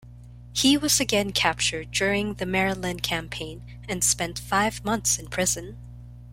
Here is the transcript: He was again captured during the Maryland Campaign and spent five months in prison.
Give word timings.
He 0.51 0.77
was 0.77 0.99
again 0.99 1.31
captured 1.31 1.91
during 1.91 2.33
the 2.33 2.47
Maryland 2.47 3.03
Campaign 3.03 3.61
and 3.87 4.03
spent 4.03 4.39
five 4.39 4.83
months 4.83 5.19
in 5.19 5.27
prison. 5.27 5.77